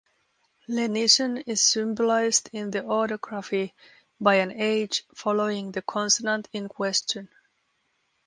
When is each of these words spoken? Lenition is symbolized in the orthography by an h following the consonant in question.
Lenition 0.67 1.43
is 1.45 1.61
symbolized 1.61 2.49
in 2.53 2.71
the 2.71 2.83
orthography 2.83 3.75
by 4.19 4.33
an 4.37 4.49
h 4.51 5.03
following 5.13 5.71
the 5.71 5.83
consonant 5.83 6.49
in 6.53 6.67
question. 6.67 7.29